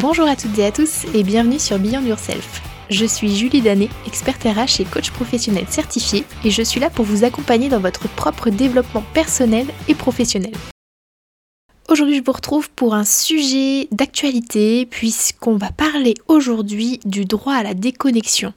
[0.00, 2.62] Bonjour à toutes et à tous et bienvenue sur Beyond Yourself.
[2.88, 7.04] Je suis Julie Danet, experte RH et coach professionnel certifié et je suis là pour
[7.04, 10.54] vous accompagner dans votre propre développement personnel et professionnel.
[11.90, 17.64] Aujourd'hui, je vous retrouve pour un sujet d'actualité puisqu'on va parler aujourd'hui du droit à
[17.64, 18.52] la déconnexion.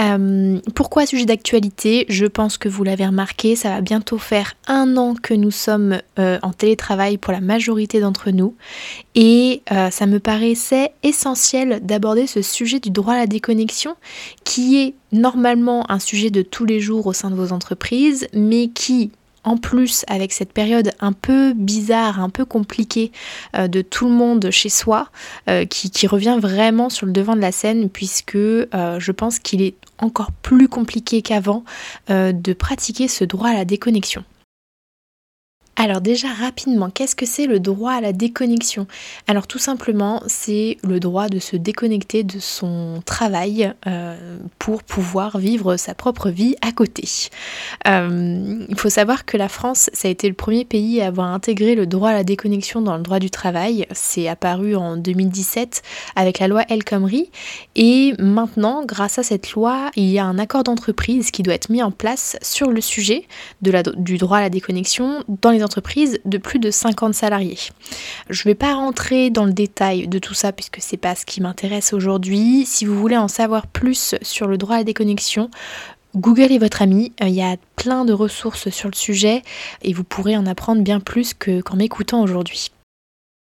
[0.00, 2.06] Euh, pourquoi sujet d'actualité?
[2.08, 6.00] Je pense que vous l'avez remarqué, ça va bientôt faire un an que nous sommes
[6.18, 8.56] euh, en télétravail pour la majorité d'entre nous
[9.14, 13.94] et euh, ça me paraissait essentiel d'aborder ce sujet du droit à la déconnexion
[14.42, 18.66] qui est normalement un sujet de tous les jours au sein de vos entreprises mais
[18.66, 19.12] qui
[19.46, 23.12] en plus avec cette période un peu bizarre, un peu compliquée
[23.56, 25.08] euh, de tout le monde chez soi,
[25.48, 28.66] euh, qui, revient vraiment sur le devant de la scène, puisque euh,
[28.98, 31.64] je pense qu'il est encore plus compliqué qu'avant
[32.08, 34.24] de pratiquer ce droit à la déconnexion.
[35.78, 38.86] Alors déjà rapidement, qu'est-ce que c'est le droit à la déconnexion?
[39.26, 45.36] Alors tout simplement, c'est le droit de se déconnecter de son travail euh, pour pouvoir
[45.36, 47.04] vivre sa propre vie à côté.
[47.86, 51.26] Euh, il faut savoir que la France, ça a été le premier pays à avoir
[51.26, 53.86] intégré le droit à la déconnexion dans le droit du travail.
[53.92, 55.82] C'est apparu en 2017
[56.16, 57.30] avec la loi El Khomri.
[57.74, 61.68] Et maintenant, grâce à cette loi, il y a un accord d'entreprise qui doit être
[61.68, 63.28] mis en place sur le sujet
[63.60, 67.58] du droit à la déconnexion dans les entreprise de plus de 50 salariés.
[68.30, 71.26] Je ne vais pas rentrer dans le détail de tout ça puisque c'est pas ce
[71.26, 72.64] qui m'intéresse aujourd'hui.
[72.64, 75.50] Si vous voulez en savoir plus sur le droit à la déconnexion,
[76.16, 79.42] Google est votre ami, euh, il y a plein de ressources sur le sujet
[79.82, 82.70] et vous pourrez en apprendre bien plus qu'en m'écoutant aujourd'hui.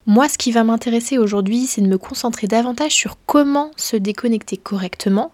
[0.06, 4.58] Moi, ce qui va m'intéresser aujourd'hui, c'est de me concentrer davantage sur comment se déconnecter
[4.58, 5.32] correctement,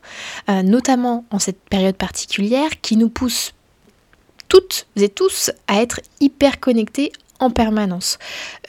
[0.49, 3.53] euh, notamment en cette période particulière qui nous pousse
[4.50, 8.17] toutes et tous à être hyper connectés en permanence.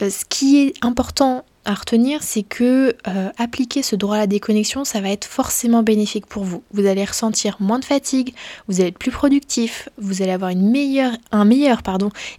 [0.01, 4.27] Euh, ce qui est important à retenir, c'est que euh, appliquer ce droit à la
[4.27, 6.63] déconnexion, ça va être forcément bénéfique pour vous.
[6.73, 8.35] Vous allez ressentir moins de fatigue,
[8.67, 11.83] vous allez être plus productif, vous allez avoir un meilleur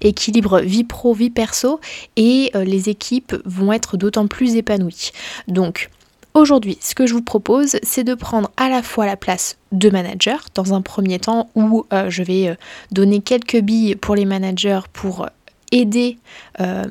[0.01, 1.79] équilibre vie pro, vie perso,
[2.15, 5.11] et euh, les équipes vont être d'autant plus épanouies.
[5.47, 5.89] Donc,
[6.33, 9.89] Aujourd'hui, ce que je vous propose, c'est de prendre à la fois la place de
[9.89, 12.55] manager dans un premier temps où euh, je vais euh,
[12.91, 15.27] donner quelques billes pour les managers pour
[15.73, 16.19] aider
[16.61, 16.85] euh,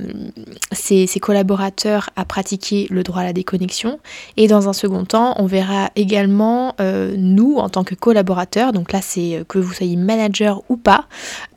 [0.73, 3.99] ses, collaborateurs à pratiquer le droit à la déconnexion.
[4.37, 9.01] Et dans un second temps, on verra également nous, en tant que collaborateurs, donc là
[9.03, 11.05] c'est que vous soyez manager ou pas,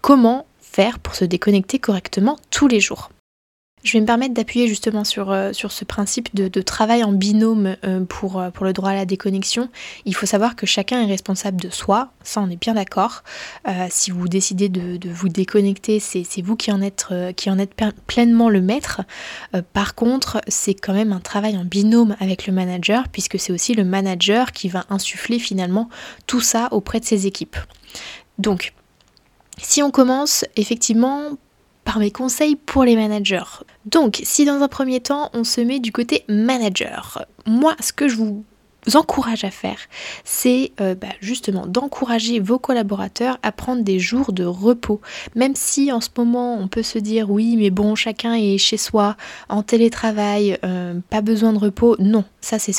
[0.02, 3.10] comment faire pour se déconnecter correctement tous les jours.
[3.84, 8.06] Je vais me permettre d'appuyer justement sur, euh, ce principe de, travail en binôme euh,
[8.06, 9.70] pour, euh, pour le droit à la déconnexion.
[10.06, 13.24] Il faut savoir que chacun est responsable de soi, ça on est bien d'accord.
[13.90, 17.74] si vous décidez de, vous déconnecter, c'est vous qui en êtes, qui en êtes
[18.08, 19.02] pleinement le maître.
[19.74, 23.74] par contre, c'est quand même un travail en binôme avec le manager, puisque c'est aussi
[23.74, 25.90] le manager qui va insuffler finalement
[26.28, 27.58] tout ça auprès de ses équipes.
[28.38, 28.74] Donc,
[29.62, 31.38] si on commence effectivement
[31.84, 33.64] par mes conseils pour les managers.
[33.86, 38.08] Donc, si dans un premier temps, on se met du côté manager, moi, ce que
[38.08, 38.44] je vous
[38.96, 39.78] encourage à faire,
[40.24, 45.02] c'est euh, bah, justement d'encourager vos collaborateurs à prendre des jours de repos.
[45.36, 48.78] Même si en ce moment on peut se dire oui mais bon chacun est chez
[48.78, 49.16] soi
[49.50, 51.96] en télétravail, euh, pas besoin de repos.
[52.00, 52.74] Non, ça c'est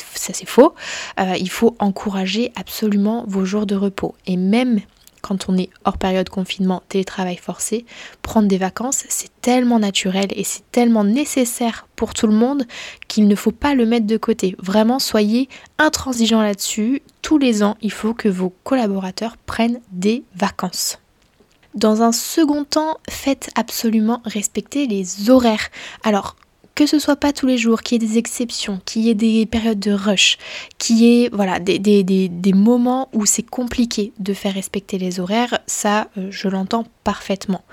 [0.46, 0.74] faux.
[1.18, 4.14] Euh, il faut encourager absolument vos jours de repos.
[4.26, 4.80] Et même
[5.24, 7.86] quand on est hors période confinement, télétravail forcé,
[8.20, 12.66] prendre des vacances, c'est tellement naturel et c'est tellement nécessaire pour tout le monde
[13.08, 14.54] qu'il ne faut pas le mettre de côté.
[14.58, 15.48] Vraiment, soyez
[15.78, 17.00] intransigeants là-dessus.
[17.22, 20.98] Tous les ans, il faut que vos collaborateurs prennent des vacances.
[21.74, 25.70] Dans un second temps, faites absolument respecter les horaires.
[26.02, 26.36] Alors,
[26.74, 29.14] que ce soit pas tous les jours, qu'il y ait des exceptions, qu'il y ait
[29.14, 30.38] des périodes de rush,
[30.78, 36.08] qu'il y ait voilà, des, moments où c'est compliqué de faire respecter les horaires, ça
[36.18, 37.64] euh, je l'entends parfaitement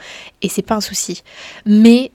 [0.41, 1.23] et c'est pas un souci.
[1.65, 2.11] Mais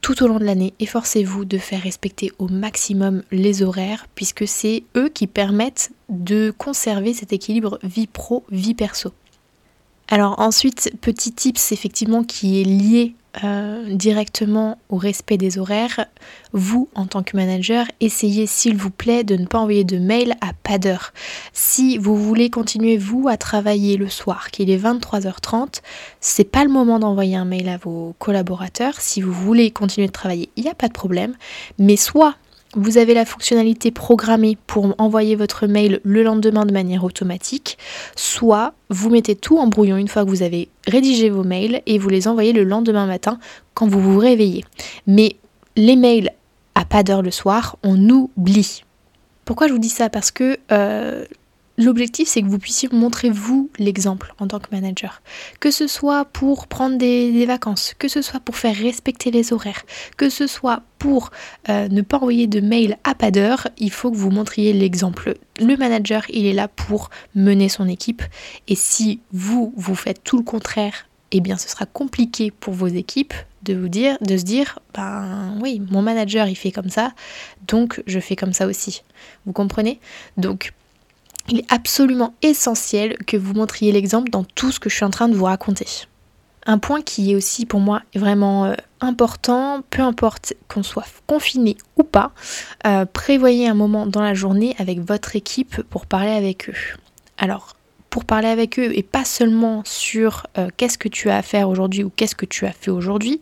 [0.00, 4.84] tout au long de l'année, efforcez-vous de faire respecter au maximum les horaires puisque c'est
[4.96, 9.12] eux qui permettent de conserver cet équilibre vie pro, vie perso.
[10.08, 16.06] Alors ensuite, petit tips effectivement qui est lié euh, directement au respect des horaires,
[16.52, 20.34] vous, en tant que manager, essayez s'il vous plaît de ne pas envoyer de mail
[20.40, 21.12] à pas d'heure.
[21.52, 25.80] Si vous voulez continuer vous à travailler le soir, qu'il est 23h30,
[26.20, 28.94] c'est pas le moment d'envoyer un mail à vos collaborateurs.
[29.00, 31.34] Si vous voulez continuer de travailler, il n'y a pas de problème.
[31.78, 32.36] Mais soit
[32.76, 37.78] vous avez la fonctionnalité programmée pour envoyer votre mail le lendemain de manière automatique,
[38.16, 41.98] soit vous mettez tout en brouillon une fois que vous avez rédigé vos mails et
[41.98, 43.38] vous les envoyez le lendemain matin
[43.74, 44.64] quand vous vous réveillez.
[45.06, 45.36] Mais
[45.76, 46.30] les mails
[46.74, 48.82] à pas d'heure le soir, on oublie.
[49.44, 50.08] Pourquoi je vous dis ça?
[50.10, 51.24] Parce que euh,
[51.76, 55.22] L'objectif, c'est que vous puissiez montrer vous l'exemple en tant que manager.
[55.58, 59.84] Que ce soit pour prendre des, vacances, que ce soit pour faire respecter les horaires,
[60.16, 61.30] que ce soit pour
[61.68, 65.34] euh, ne pas envoyer de mail à pas d'heure, il faut que vous montriez l'exemple.
[65.60, 68.22] Le manager, il est là pour mener son équipe.
[68.68, 72.86] Et si vous, vous faites tout le contraire, eh bien ce sera compliqué pour vos
[72.86, 73.34] équipes
[73.64, 77.12] de vous dire, de se dire, ben oui, mon manager il fait comme ça,
[77.66, 79.02] donc je fais comme ça aussi.
[79.46, 79.98] Vous comprenez?
[80.36, 80.72] Donc
[81.48, 85.10] il est absolument essentiel que vous montriez l'exemple dans tout ce que je suis en
[85.10, 85.86] train de vous raconter.
[86.66, 91.76] Un point qui est aussi pour moi vraiment euh, important, peu importe qu'on soit confiné
[91.96, 92.32] ou pas,
[92.86, 96.96] euh, prévoyez un moment dans la journée avec votre équipe pour parler avec eux.
[97.36, 97.74] Alors,
[98.22, 102.04] parler avec eux et pas seulement sur euh, qu'est-ce que tu as à faire aujourd'hui
[102.04, 103.40] ou qu'est-ce que tu as fait aujourd'hui,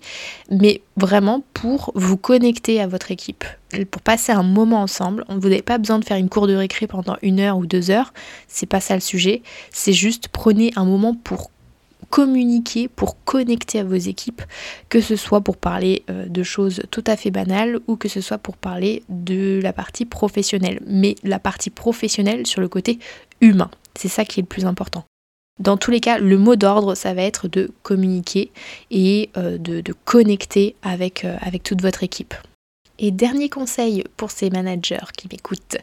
[0.51, 3.45] mais vraiment pour vous connecter à votre équipe,
[3.91, 5.27] pour passer un moment ensemble.
[5.29, 7.91] Vous n'avez pas besoin de faire une cour de récré pendant une heure ou deux
[7.91, 8.15] heures,
[8.49, 9.43] c'est pas ça le sujet.
[9.73, 11.51] C'est juste prenez un moment pour
[12.11, 14.43] communiquer, pour connecter à vos équipes,
[14.89, 18.21] que ce soit pour parler euh, de choses tout à fait banales ou que ce
[18.21, 20.81] soit pour parler de la partie professionnelle.
[20.87, 22.99] Mais la partie professionnelle sur le côté
[23.41, 23.71] humain.
[23.95, 25.05] C'est ça qui est le plus important.
[25.61, 28.51] Dans tous les cas, le mot d'ordre, ça va être de communiquer
[28.91, 32.35] et euh, de, connecter euh, avec toute votre équipe.
[33.03, 35.77] Et dernier conseil pour ces managers qui m'écoutent,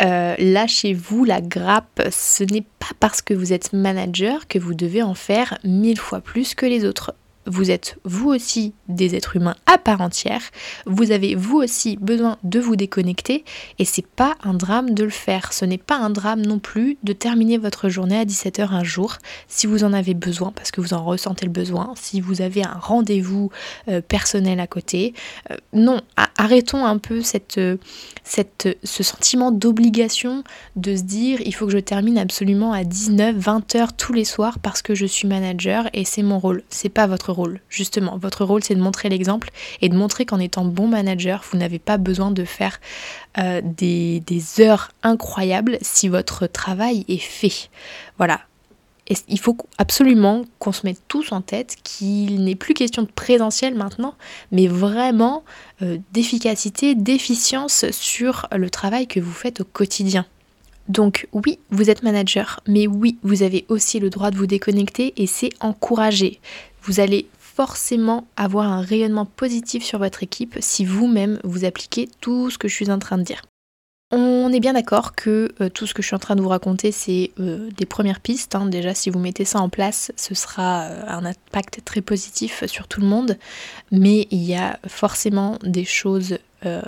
[0.00, 2.00] euh, lâchez-vous la grappe.
[2.12, 6.20] Ce n'est pas parce que vous êtes manager que vous devez en faire mille fois
[6.20, 7.12] plus que les autres
[7.46, 10.42] vous êtes vous aussi des êtres humains à part entière,
[10.86, 13.44] vous avez vous aussi besoin de vous déconnecter
[13.78, 15.52] et c'est pas un drame de le faire.
[15.52, 19.16] Ce n'est pas un drame non plus de terminer votre journée à 17h un jour
[19.48, 22.62] si vous en avez besoin parce que vous en ressentez le besoin, si vous avez
[22.62, 23.50] un rendez-vous
[23.88, 25.14] euh, personnel à côté.
[25.50, 26.00] Euh, non,
[26.36, 27.76] arrêtons un peu cette, euh,
[28.24, 30.44] ce sentiment d'obligation
[30.76, 34.24] de se dire il faut que je termine absolument à 19, 20 h tous les
[34.24, 36.62] soirs parce que je suis manager et c'est mon rôle.
[36.68, 38.18] C'est pas votre rôle, justement.
[38.18, 39.50] Votre rôle, c'est de montrer l'exemple
[39.80, 42.80] et de montrer qu'en étant bon manager, vous n'avez pas besoin de faire
[43.38, 44.22] euh, des,
[44.60, 47.70] heures incroyables si votre travail est fait.
[48.18, 48.40] Voilà,
[49.28, 53.74] il faut absolument qu'on se mette tous en tête qu'il n'est plus question de présentiel
[53.74, 54.14] maintenant,
[54.52, 55.44] mais vraiment
[55.82, 60.26] euh, d'efficacité, d'efficience sur le travail que vous faites au quotidien.
[60.90, 65.14] Donc oui, vous êtes manager, mais oui, vous avez aussi le droit de vous déconnecter
[65.16, 66.40] et c'est encouragé.
[66.82, 72.50] Vous allez forcément avoir un rayonnement positif sur votre équipe si vous-même vous appliquez tout
[72.50, 73.42] ce que je suis en train de dire.
[74.10, 76.48] On est bien d'accord que euh, tout ce que je suis en train de vous
[76.48, 78.56] raconter, c'est euh, des premières pistes.
[78.56, 78.66] Hein.
[78.66, 82.88] Déjà, si vous mettez ça en place, ce sera euh, un impact très positif sur
[82.88, 83.38] tout le monde.
[83.92, 86.38] Mais il y a forcément des choses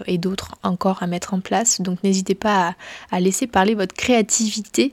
[0.07, 1.81] et d'autres encore à mettre en place.
[1.81, 2.75] Donc n'hésitez pas
[3.11, 4.93] à, laisser parler votre créativité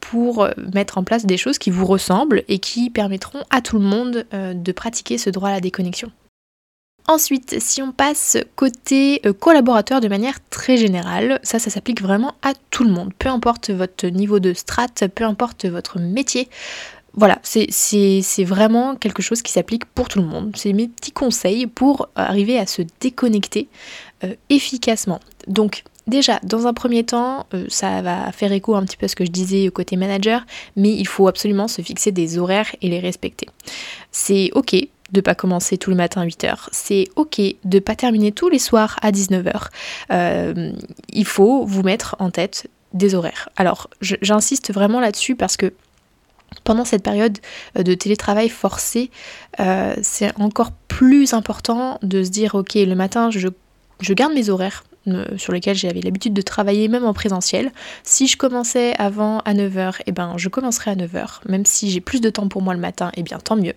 [0.00, 3.84] pour mettre en place des choses qui vous ressemblent et qui permettront à tout le
[3.84, 6.10] monde de pratiquer ce droit à la déconnexion.
[7.10, 12.34] Ensuite, si on passe côté euh, collaborateur de manière très générale, ça, ça s'applique vraiment
[12.42, 16.48] à tout le monde, peu importe votre niveau de strat, peu importe votre métier.
[17.14, 20.52] Voilà, c'est vraiment quelque chose qui s'applique pour tout le monde.
[20.56, 23.68] C'est mes petits conseils pour arriver à se déconnecter
[24.24, 25.20] euh, efficacement.
[25.46, 29.08] Donc, Déjà, dans un premier temps, euh, ça va faire écho un petit peu à
[29.08, 30.44] ce que je disais côté manager,
[30.74, 33.46] mais il faut absolument se fixer des horaires et les respecter.
[34.10, 34.74] C'est ok
[35.12, 36.68] de pas commencer tout le matin à 8h.
[36.72, 39.66] C'est ok de pas terminer tous les soirs à 19h.
[40.12, 40.72] Euh,
[41.10, 43.48] il faut vous mettre en tête des horaires.
[43.56, 45.72] Alors j'insiste vraiment là-dessus parce que
[46.64, 47.38] pendant cette période
[47.78, 49.10] euh, de télétravail forcé,
[49.60, 53.48] euh, c'est encore plus important de se dire ok le matin je,
[54.12, 57.72] garde mes horaires euh, sur lesquels j'avais l'habitude de travailler même en présentiel.
[58.02, 61.40] Si je commençais avant à 9h, et eh ben je commencerai à 9h.
[61.48, 63.74] Même si j'ai plus de temps pour moi le matin, et eh bien tant mieux.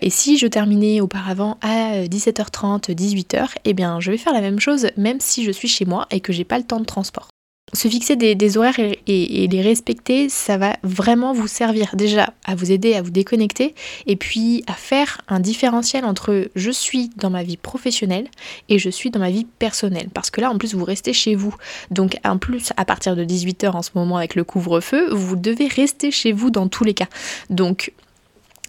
[0.00, 4.58] Et si je terminais auparavant à 17h30, 18h, et bien je vais faire la même
[4.58, 7.28] chose même si je suis chez moi et que j'ai pas le temps de transport
[7.74, 12.70] se fixer des, horaires et, les respecter, ça va vraiment vous servir déjà à vous
[12.70, 13.74] aider à vous déconnecter
[14.06, 18.28] et puis à faire un différentiel entre je suis dans ma vie professionnelle
[18.68, 20.08] et je suis dans ma vie personnelle.
[20.12, 21.54] Parce que là, en plus, vous restez chez vous.
[21.90, 25.68] Donc, en plus, à partir de 18h en ce moment avec le couvre-feu, vous devez
[25.68, 27.08] rester chez vous dans tous les cas.
[27.48, 27.92] Donc,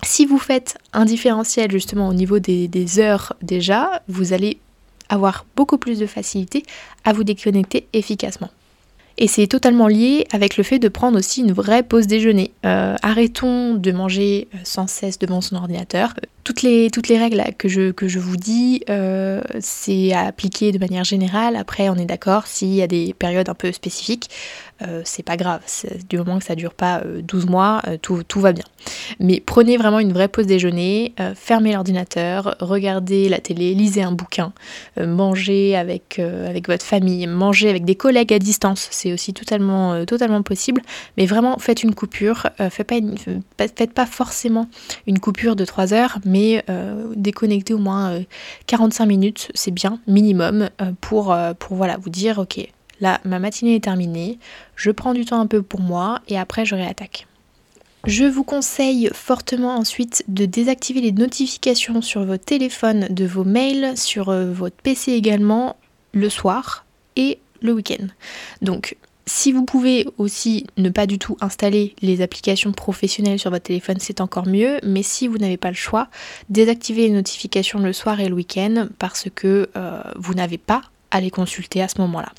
[0.01, 4.59] si vous faites un différentiel justement au niveau des, heures déjà, vous allez
[5.09, 6.63] avoir beaucoup plus de facilité
[7.03, 8.49] à vous déconnecter efficacement.
[9.17, 12.51] Et c'est totalement lié avec le fait de prendre aussi une vraie pause déjeuner.
[12.65, 16.15] Euh, arrêtons de manger euh, sans cesse devant son ordinateur.
[16.43, 21.03] Toutes les, toutes les règles que je, vous dis, euh, c'est à appliquer de manière
[21.03, 21.55] générale.
[21.55, 24.29] Après, on est d'accord, s'il y a des périodes un peu spécifiques,
[25.03, 25.61] c'est pas grave.
[26.09, 28.65] Du moment que ça dure pas 12 mois, tout, tout, va bien.
[29.19, 34.53] Mais prenez vraiment une vraie pause déjeuner, fermez l'ordinateur, regardez la télé, lisez un bouquin,
[34.99, 40.05] mangez avec, avec votre famille, mangez avec des collègues à distance c'est aussi totalement, euh,
[40.05, 40.81] totalement possible.
[41.17, 42.47] Mais vraiment, faites une coupure.
[42.59, 44.67] Euh, faites, pas faites pas forcément
[45.07, 48.19] une coupure de 3 heures, mais euh, déconnectez au moins
[48.67, 50.69] 45 minutes, c'est bien, minimum,
[51.01, 52.67] pour, pour voilà, vous dire, ok,
[53.01, 54.39] là, ma matinée est terminée,
[54.75, 57.27] je prends du temps un peu pour moi et après je réattaque.
[58.05, 63.97] Je vous conseille fortement ensuite de désactiver les notifications sur vos téléphones, de vos mails,
[63.97, 65.77] sur votre PC également,
[66.11, 66.85] le soir
[67.15, 68.07] et le week-end.
[68.61, 73.63] Donc si vous pouvez aussi ne pas du tout installer les applications professionnelles sur votre
[73.63, 74.79] téléphone, c'est encore mieux.
[74.83, 76.07] Mais si vous n'avez pas le choix,
[76.49, 80.81] désactivez les notifications le soir et le week-end parce que euh, vous n'avez pas
[81.11, 82.33] à les consulter à ce moment-là.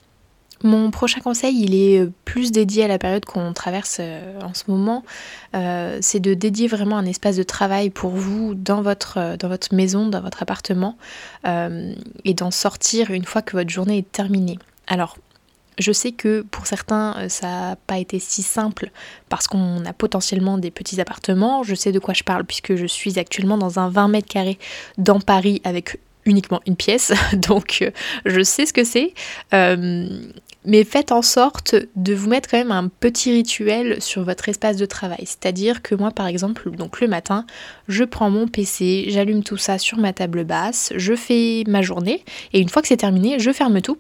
[0.65, 4.65] Mon prochain conseil, il est plus dédié à la période qu'on traverse euh, en ce
[4.67, 5.05] moment.
[5.55, 9.37] Euh, c'est de dédier vraiment un espace de travail pour vous dans votre,
[9.73, 10.97] maison, dans votre appartement,
[11.45, 14.59] et d'en sortir une fois que votre journée est terminée.
[14.89, 15.17] Alors,
[15.79, 18.91] je sais que pour certains, euh, ça n'a pas été si simple
[19.29, 21.63] parce qu'on a potentiellement des petits appartements.
[21.63, 24.59] Je sais de quoi je parle puisque je suis actuellement dans un 20 mètres carrés
[24.99, 27.13] dans Paris avec uniquement une pièce.
[27.35, 27.91] Donc, euh,
[28.25, 29.15] je sais ce que c'est.
[29.53, 30.09] Euh,
[30.65, 34.77] mais faites en sorte de vous mettre quand même un petit rituel sur votre espace
[34.77, 35.25] de travail.
[35.25, 37.45] C'est-à-dire que moi, par exemple, donc le matin,
[37.89, 42.25] je prends mon PC, j'allume tout ça sur ma table basse, je fais ma journée
[42.53, 43.99] et une fois que c'est terminé, je ferme tout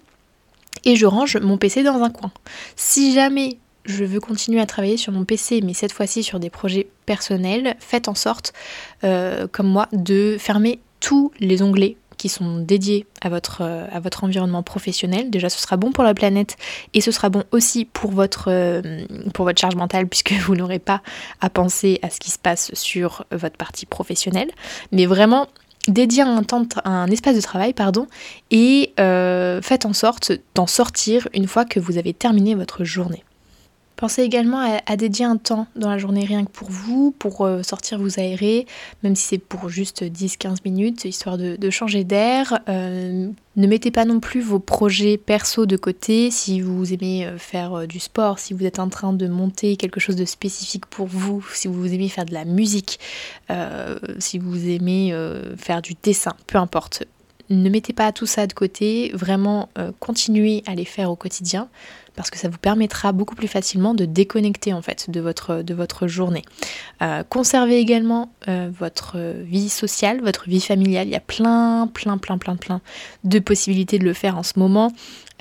[0.85, 2.33] et je range mon PC dans un coin.
[2.77, 6.49] Si jamais je veux continuer à travailler sur mon PC, mais cette fois-ci sur des
[6.51, 8.55] projets personnels, faites en sorte,
[9.05, 14.01] euh, comme moi, de fermer tous les onglets qui sont dédiés à votre, euh, à
[14.01, 15.29] votre environnement professionnel.
[15.29, 16.57] Déjà, ce sera bon pour la planète
[16.95, 19.05] et ce sera bon aussi pour votre, euh,
[19.59, 21.03] charge mentale puisque vous n'aurez pas
[21.43, 24.51] à penser à ce qui se passe sur votre partie professionnelle.
[24.91, 25.49] Mais vraiment,
[25.87, 28.07] dédiez un, temps, un espace de travail pardon,
[28.51, 33.23] et euh, faites en sorte d'en sortir une fois que vous avez terminé votre journée.
[33.97, 37.63] Pensez également à, dédier un temps dans la journée rien que pour vous, pour euh,
[37.63, 38.67] sortir vous aérer,
[39.05, 42.61] même si c'est pour juste 10-15 minutes, histoire de, changer d'air.
[42.69, 47.39] Euh, ne mettez pas non plus vos projets perso de côté si vous aimez euh,
[47.39, 51.07] faire du sport, si vous êtes en train de monter quelque chose de spécifique pour
[51.07, 52.99] vous, si vous aimez faire de la musique,
[54.19, 55.17] si vous aimez
[55.57, 57.05] faire du dessin, peu importe.
[57.51, 59.69] Ne mettez pas tout ça de côté, vraiment
[60.01, 61.69] continuez à les faire au quotidien
[62.17, 65.75] parce que ça vous permettra beaucoup plus facilement de déconnecter en fait de votre, de
[65.75, 66.43] votre journée.
[67.03, 71.09] Euh, conservez également euh, votre vie sociale, votre vie familiale.
[71.09, 72.81] Il y a plein, plein, plein, plein, plein
[73.25, 74.93] de possibilités de le faire en ce moment.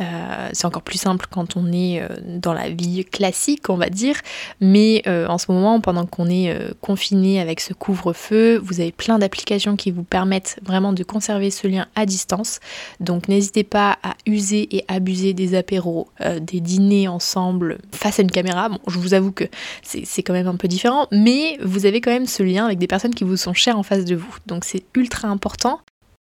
[0.02, 3.90] Euh, c'est encore plus simple quand on est euh, dans la vie classique, on va
[3.90, 4.16] dire.
[4.60, 9.20] Mais euh, en ce moment, pendant qu'on est confiné avec ce couvre-feu, vous avez plein
[9.20, 12.60] d'applications qui vous permettent vraiment de conserver ce lien à distance.
[13.00, 16.08] Donc n'hésitez pas à user et abuser des apéros,
[16.42, 18.70] des dîners ensemble face à une caméra.
[18.70, 19.46] Bon, je vous avoue que
[19.84, 22.88] c'est quand même un peu différent, mais vous avez quand même ce lien avec des
[22.88, 24.36] personnes qui vous sont chères en face de vous.
[24.48, 25.80] Donc c'est ultra important.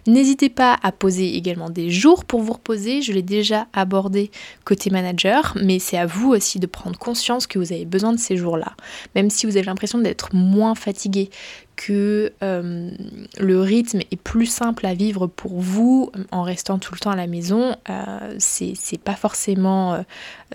[0.08, 4.32] N'hésitez pas à poser également des jours pour vous reposer, je l'ai déjà abordé
[4.66, 8.20] côté manager, mais c'est à vous aussi de prendre conscience que vous avez besoin de
[8.20, 8.76] ces jours-là.
[9.16, 11.30] Même si vous avez l'impression d'être moins fatigué,
[11.76, 12.92] que euh,
[13.40, 17.16] le rythme est plus simple à vivre pour vous en restant tout le temps à
[17.16, 20.02] la maison, euh, c'est pas forcément, euh,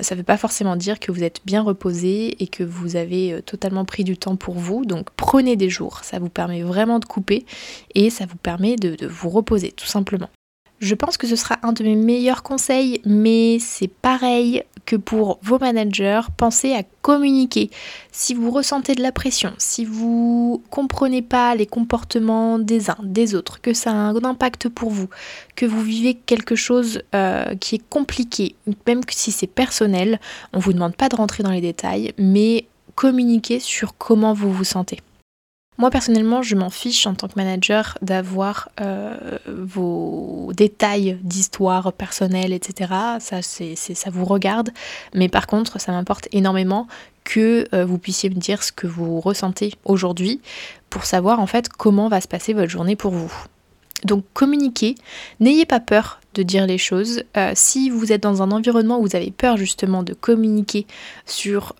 [0.00, 3.84] ça veut pas forcément dire que vous êtes bien reposé et que vous avez totalement
[3.84, 4.84] pris du temps pour vous.
[4.84, 7.44] Donc prenez des jours, ça vous permet vraiment de couper
[7.94, 10.28] et ça vous permet de vous tout simplement.
[10.80, 15.38] Je pense que ce sera un de mes meilleurs conseils, mais c'est pareil que pour
[15.42, 17.68] vos managers, pensez à communiquer.
[18.12, 23.34] Si vous ressentez de la pression, si vous comprenez pas les comportements des uns, des
[23.34, 25.08] autres, que ça a un impact pour vous,
[25.56, 28.54] que vous vivez quelque chose euh, qui est compliqué,
[28.86, 30.20] même si c'est personnel,
[30.52, 34.64] on vous demande pas de rentrer dans les détails, mais communiquez sur comment vous vous
[34.64, 35.00] sentez.
[35.78, 42.52] Moi personnellement, je m'en fiche en tant que manager d'avoir euh, vos détails d'histoire personnelle,
[42.52, 42.92] etc.
[43.20, 44.70] Ça, c'est, ça vous regarde.
[45.14, 46.88] Mais par contre, ça m'importe énormément
[47.22, 50.40] que euh, vous puissiez me dire ce que vous ressentez aujourd'hui
[50.90, 53.32] pour savoir en fait comment va se passer votre journée pour vous.
[54.04, 54.96] Donc communiquez,
[55.38, 57.22] n'ayez pas peur de dire les choses.
[57.36, 60.86] Euh, si vous êtes dans un environnement où vous avez peur justement de communiquer
[61.24, 61.74] sur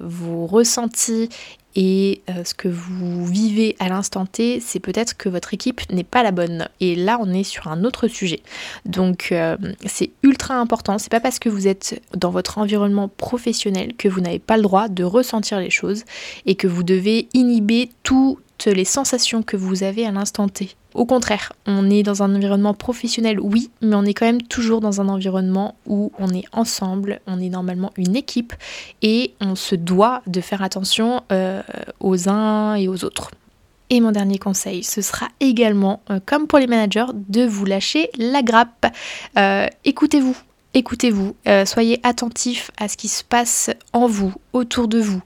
[0.00, 1.28] vos ressentis
[1.76, 6.04] et euh, ce que vous vivez à l'instant T, c'est peut-être que votre équipe n'est
[6.04, 6.68] pas la bonne.
[6.80, 8.42] Et là, on est sur un autre sujet.
[8.84, 9.34] Donc,
[9.86, 10.98] c'est ultra important.
[10.98, 14.62] C'est pas parce que vous êtes dans votre environnement professionnel que vous n'avez pas le
[14.62, 16.04] droit de ressentir les choses
[16.46, 20.76] et que vous devez inhiber toutes les sensations que vous avez à l'instant T.
[20.94, 24.80] Au contraire, on est dans un environnement professionnel, oui, mais on est quand même toujours
[24.80, 28.52] dans un environnement où on est ensemble, on est normalement une équipe
[29.02, 31.62] et on se doit de faire attention euh,
[31.98, 33.32] aux uns et aux autres.
[33.90, 38.08] Et mon dernier conseil, ce sera également, euh, comme pour les managers, de vous lâcher
[38.16, 38.86] la grappe.
[39.36, 40.36] Euh, écoutez-vous,
[40.74, 41.34] écoutez-vous,
[41.64, 45.22] soyez attentif à ce qui se passe en vous, autour de vous,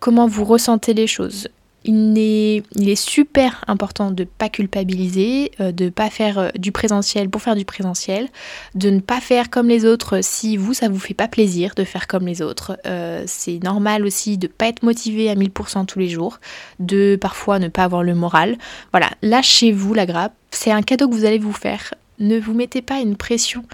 [0.00, 1.48] comment vous ressentez les choses
[1.86, 6.72] il est, super important de ne pas culpabiliser, euh, de ne pas faire euh, du
[6.72, 8.28] présentiel pour faire du présentiel,
[8.74, 11.84] de ne pas faire comme les autres si vous, ça vous fait pas plaisir de
[11.84, 12.78] faire comme les autres.
[12.86, 16.40] Euh, c'est normal aussi de ne pas être motivé à 1000% tous les jours,
[16.80, 18.58] de parfois ne pas avoir le moral.
[18.92, 21.94] Voilà, lâchez-vous la grappe, c'est un cadeau que vous allez vous faire.
[22.18, 23.64] Ne vous mettez pas une pression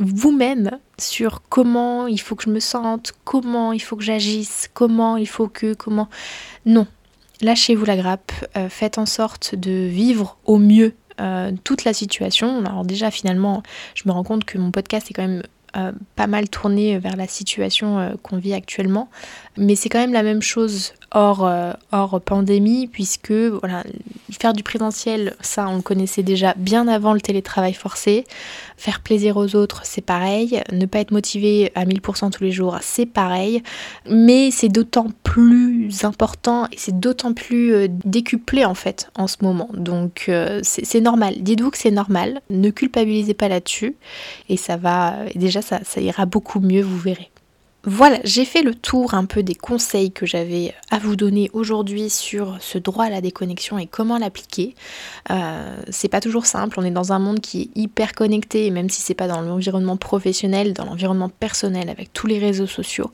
[0.00, 5.16] vous-même sur comment il faut que je me sente, comment il faut que j'agisse, comment
[5.16, 6.08] il faut que, comment...
[6.66, 6.86] Non,
[7.40, 12.64] lâchez-vous la grappe, euh, faites en sorte de vivre au mieux euh, toute la situation.
[12.64, 13.62] Alors déjà finalement,
[13.94, 15.42] je me rends compte que mon podcast est quand même
[15.76, 19.10] euh, pas mal tourné vers la situation qu'on vit actuellement,
[19.56, 21.50] mais c'est quand même la même chose hors,
[21.92, 23.84] hors pandémie, puisque voilà,
[24.30, 28.26] faire du présentiel, ça on le connaissait déjà bien avant le télétravail forcé.
[28.78, 30.62] Faire plaisir aux autres, c'est pareil.
[30.72, 33.60] Ne pas être motivé à 1000% tous les jours, c'est pareil.
[34.08, 39.38] Mais c'est d'autant plus important et c'est d'autant plus euh, décuplé en fait en ce
[39.42, 39.68] moment.
[39.74, 41.34] Donc euh, c'est normal.
[41.40, 42.40] Dites-vous que c'est normal.
[42.50, 43.96] Ne culpabilisez pas là-dessus.
[44.48, 47.30] Et ça va, déjà ça, ça ira beaucoup mieux, vous verrez.
[47.84, 52.10] Voilà, j'ai fait le tour un peu des conseils que j'avais à vous donner aujourd'hui
[52.10, 54.74] sur ce droit à la déconnexion et comment l'appliquer.
[55.30, 58.70] Euh, c'est pas toujours simple, on est dans un monde qui est hyper connecté, et
[58.72, 63.12] même si c'est pas dans l'environnement professionnel, dans l'environnement personnel avec tous les réseaux sociaux,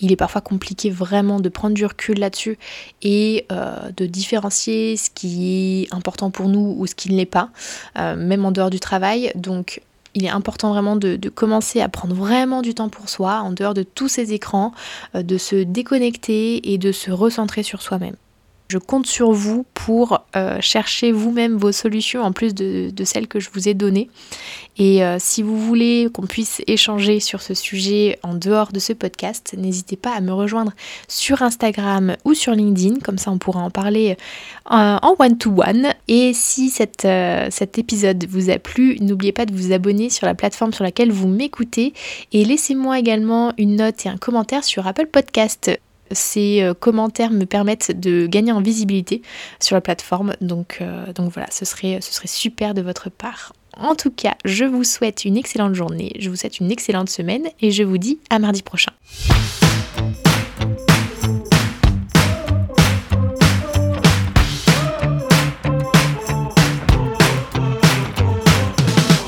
[0.00, 2.58] il est parfois compliqué vraiment de prendre du recul là-dessus
[3.02, 7.26] et euh, de différencier ce qui est important pour nous ou ce qui ne l'est
[7.26, 7.50] pas,
[7.98, 9.30] euh, même en dehors du travail.
[9.34, 9.82] Donc
[10.16, 13.74] il est important vraiment de, commencer à prendre vraiment du temps pour soi, en dehors
[13.74, 14.72] de tous ces écrans,
[15.14, 18.16] euh, de se déconnecter et de se recentrer sur soi-même.
[18.68, 23.38] Je compte sur vous pour euh, chercher vous-même vos solutions en plus de, celles que
[23.38, 24.10] je vous ai données.
[24.76, 28.92] Et euh, si vous voulez qu'on puisse échanger sur ce sujet en dehors de ce
[28.92, 30.72] podcast, n'hésitez pas à me rejoindre
[31.06, 34.16] sur Instagram ou sur LinkedIn, comme ça on pourra en parler
[34.72, 35.94] euh, en one-to-one.
[36.08, 40.72] Et si cet épisode vous a plu, n'oubliez pas de vous abonner sur la plateforme
[40.72, 41.94] sur laquelle vous m'écoutez
[42.32, 45.70] et laissez-moi également une note et un commentaire sur Apple Podcast.
[46.12, 49.22] Ces euh, commentaires me permettent de gagner en visibilité
[49.60, 50.34] sur la plateforme.
[50.40, 53.52] Donc, euh, voilà, ce serait super de votre part.
[53.76, 57.48] En tout cas, je vous souhaite une excellente journée, je vous souhaite une excellente semaine
[57.60, 58.92] et je vous dis à mardi prochain.